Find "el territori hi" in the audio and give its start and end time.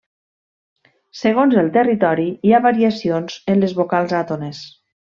1.63-2.55